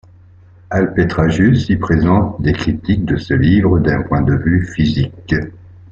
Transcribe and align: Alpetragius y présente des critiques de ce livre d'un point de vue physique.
Alpetragius 0.71 1.69
y 1.69 1.75
présente 1.75 2.41
des 2.41 2.53
critiques 2.53 3.05
de 3.05 3.17
ce 3.17 3.35
livre 3.35 3.77
d'un 3.77 4.01
point 4.01 4.23
de 4.23 4.33
vue 4.33 4.65
physique. 4.65 5.35